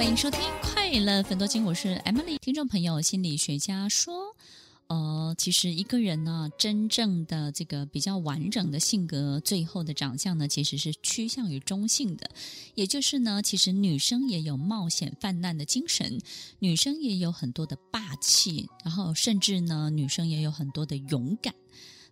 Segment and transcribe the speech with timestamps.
[0.00, 2.38] 欢迎收听《快乐分多金》，我是 Emily。
[2.38, 4.34] 听众朋友，心理学家说，
[4.86, 12.30] 呃，其实一个人呢，真正的这个比较完整的性格，最后的长相呢，其实是趋向于中性的。
[12.74, 16.18] 也就是呢，其实女生也有冒险犯难的精神，
[16.60, 21.54] 女生也有很多的霸气，然后甚至呢，女生也有很多的勇敢。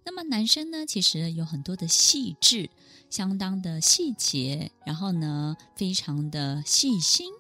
[0.05, 2.69] 那么男生呢，其实有很多的细致，
[3.09, 7.33] 相当的细节，然后呢，非常的细心。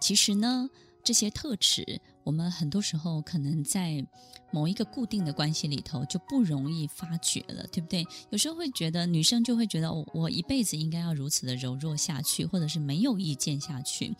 [0.00, 0.68] 其实呢，
[1.04, 4.04] 这些特质，我们很多时候可能在
[4.50, 8.04] 某一个固定的关系里头就不容易发觉了，对不对？
[8.30, 14.14] 有时候会觉得女生就会觉得，我，我一辈子应该要如此的柔弱下去，或者是没有意见下去。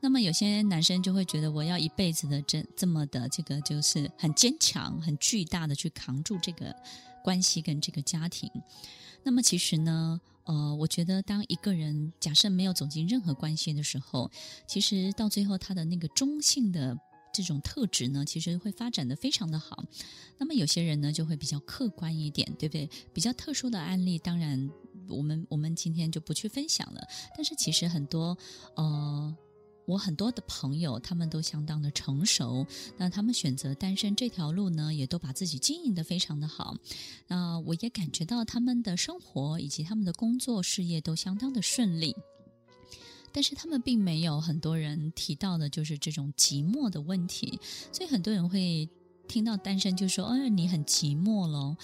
[0.00, 6.74] 那么有些男生就会觉得，我要一辈子的这这么的这个就是很坚强、很巨大的去扛住这个
[7.22, 8.50] 关系跟这个家庭。
[9.22, 14.30] 那么其实呢，呃，我觉得当一个人假设没有走进任何关系的时候，
[14.66, 16.98] 其实到最后他的那个中性的
[17.32, 19.84] 这种特质呢，其实会发展得非常的好。
[20.38, 22.88] 那么有些人呢，就会比较客观一点，对不对？
[23.12, 24.70] 比较特殊的案例，当然
[25.08, 27.06] 我们我们今天就不去分享了。
[27.36, 28.36] 但是其实很多，
[28.76, 29.36] 呃。
[29.88, 32.66] 我很多的朋友，他们都相当的成熟，
[32.98, 36.76] 那他们选择单身这条路呢，也都把自己经营得非常的好。
[37.26, 42.14] 那我也感觉到他们的生活以及他们的工作事业都相当的顺利，
[43.32, 47.58] 但是他们并没有很多人提到的就是这种寂寞的问题。
[47.90, 48.86] 所以很多人会
[49.26, 51.78] 听到单身就说：“哎，你很寂寞喽。”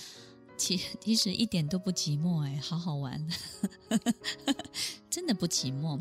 [0.57, 3.27] 其其实一点都不寂寞，哎，好好玩，
[5.11, 6.01] 真的不寂寞。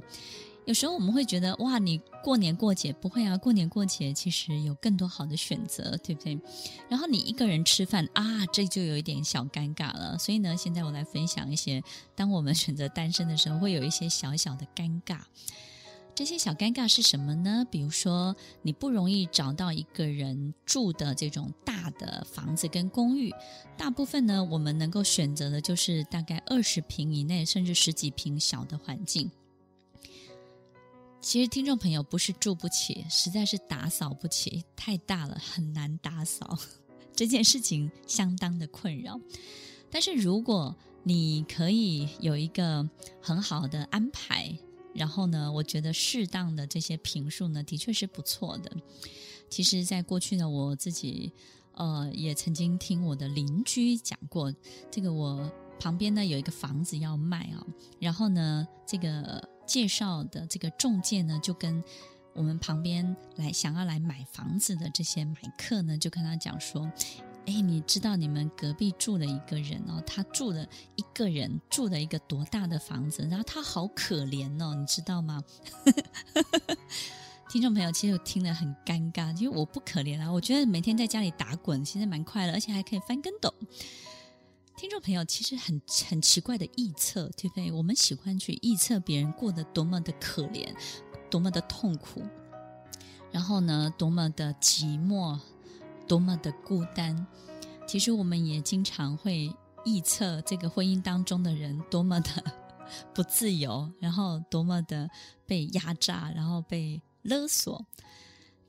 [0.65, 6.39] 有时候我们会觉得哇，你过年过节不会啊，过年过节其实有更多好的选择，对不对？
[6.89, 10.17] 然后你一个人吃饭啊，这就有一点小尴尬了。
[10.17, 11.83] 所以呢，现在我来分享一些，
[12.15, 15.19] 当我们选择单身的时候，会有一些小小的尴尬。
[16.15, 17.65] 这些小尴尬是什么呢？
[17.69, 23.33] 比如说，你不容易找到一个人住的这种大的房子跟公寓，
[23.75, 29.29] 大部分呢，我们能够选择的就是大概二十平以内，甚至十几平小的环境。
[31.23, 36.59] 其实听众朋友不是住不起，实在是打扫不起，太大了，很难打扫，
[37.15, 39.17] 这件事情相当的困扰。
[39.89, 42.87] 但是如果你可以有一个
[43.21, 44.53] 很好的安排，
[44.93, 48.69] 然后呢，我觉得适当的这些评述呢，的确是不错的。
[49.49, 51.31] 其实，在过去呢，我自己
[51.75, 54.53] 呃也曾经听我的邻居讲过，
[54.91, 57.65] 这个我旁边呢有一个房子要卖啊，
[57.97, 59.52] 然后呢这个。
[59.65, 61.83] 介绍的这个中介呢，就跟
[62.33, 66.91] 我们旁边来想要来买房子的这些买客呢，就跟他讲说
[67.45, 70.65] ：“哎，你知道你们隔壁住了一个人哦，他住了
[70.95, 75.43] 一个人住了一个多大的房子，然后他好可怜哦，你知道吗？”
[77.49, 83.53] 听众朋友，其实我听得很尴尬，因为我不可怜啊，我觉得每天在家里打滚，其实蛮快乐，而且还可以翻跟斗。
[84.83, 87.71] 听众朋友，其实很很奇怪的臆测，对不对？
[87.71, 90.75] 我们喜欢去臆测别人过得多么的可怜，
[91.31, 92.21] 多么的痛苦，
[93.31, 95.39] 然后呢，多么的寂寞，
[96.05, 97.25] 多么的孤单。
[97.87, 99.49] 其实我们也经常会
[99.85, 102.43] 臆测这个婚姻当中的人多么的
[103.13, 105.09] 不自由，然后多么的
[105.45, 107.85] 被压榨，然后被勒索。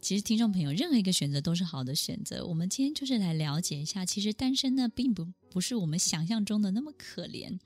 [0.05, 2.45] 其实，听众朋友，任何一个选择都是好的选择。
[2.45, 7.59] 我们今天就是来了解一下，其实单身呢，并不不是我们想象中的那么可怜，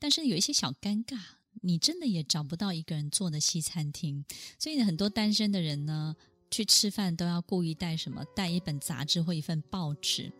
[0.00, 1.16] 但是有一些小尴尬，
[1.62, 4.24] 你真的也找不到一个人坐的西餐厅。
[4.58, 6.16] 所以，很多单身的人呢，
[6.50, 8.24] 去吃饭都要故意带什么？
[8.34, 10.32] 带一本杂志或一份报纸。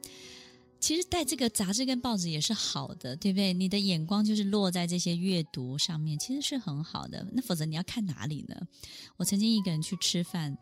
[0.80, 3.52] 其实带这个杂志跟报纸也是好的，对不对？
[3.52, 7.24] 你的眼光就是落在这些阅读上面，其实是很好的。
[7.30, 8.56] 那否则你要看哪里呢？
[9.16, 10.58] 我曾经一个人去吃饭。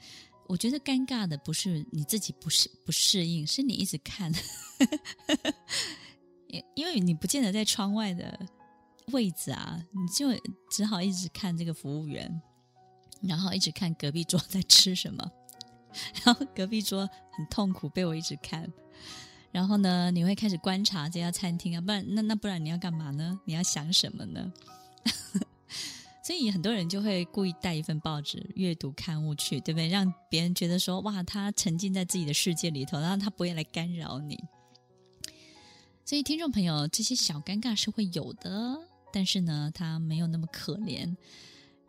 [0.49, 4.33] 我觉得尴尬的不是你自己不适不适应，是你一直看，
[6.49, 8.49] 因因为你不见得在窗外的
[9.13, 10.29] 位置啊，你就
[10.71, 12.41] 只好一直看这个服务员，
[13.21, 15.31] 然后一直看隔壁桌在吃什么，
[16.25, 18.73] 然后隔壁桌很痛苦被我一直看，
[19.53, 23.39] 然后呢，你会开始观察这家餐厅啊，不然那那不然你要干嘛呢？
[23.45, 24.51] 你要想什么呢？
[26.29, 29.89] 所以很多人就会故意带一份报纸、阅读刊物去，对不对？
[29.89, 34.39] 让别人觉得说，哇，他沉浸在自己的世界里头，然后他不会来干扰你。
[36.05, 38.79] 所以，听众朋友，这些小尴尬是会有的，
[39.11, 41.17] 但是呢，他没有那么可怜。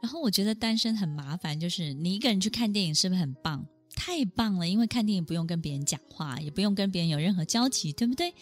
[0.02, 3.68] 然后，我觉得单身很麻烦，就是你一个人去看电影，是不是很棒？
[3.94, 8.34] 太棒了，因为看电影不用跟别人讲话，也不用跟别人有任何交集，对不对？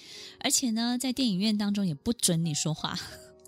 [0.42, 2.96] 而且呢，在电影院当中也不准你说话。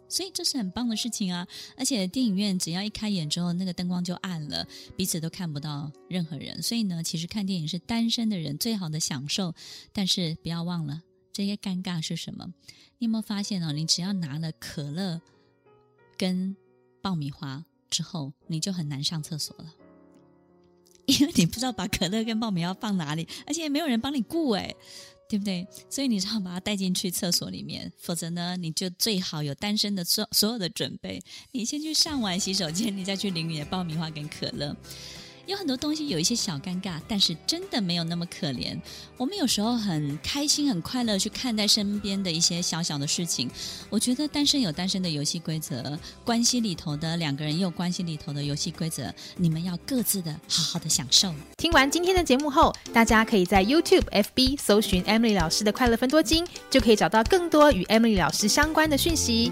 [0.10, 1.48] 所以这是很棒的事情啊！
[1.78, 4.68] 而且电影院只要一开演之后，那个灯光就暗了，
[4.98, 6.62] 彼此都看不到任何人。
[6.62, 9.54] 所以呢，其实看电影是单身的人最好的享受。
[9.94, 12.52] 但是不要忘了，这些尴尬是什么？
[12.98, 13.72] 你有没有发现哦？
[13.72, 15.22] 你只要拿了可乐
[16.18, 16.56] 跟
[17.02, 19.74] 爆米花之后，你就很难上厕所了。
[21.10, 24.76] 因为你不知道把可乐跟爆米花放哪里，而且也没有人帮你顾诶，
[25.30, 25.66] 对不对？
[25.92, 31.22] 所以你只好把它带进去厕所里面，否则呢，你就最好有单身的所所有的准备，
[31.52, 34.76] 你先去上完洗手间，你再去领你的爆米花跟可乐。
[35.50, 38.80] 有很多东西有一些小尴尬，但是真的没有那么可怜。
[39.18, 43.50] 我们有时候很开心、很快乐去看待身边的一些小小的事情。
[43.90, 51.34] 我觉得单身有单身的游戏规则，关系里头的两个人也有关系里头的游戏规则，你们要各自的好好的享受。
[51.58, 59.52] 听完今天的节目后，大家可以在 YouTube、FB 搜寻 Emily 老师的快乐分多金，就可以找到更多与 Emily 老师相关的讯息。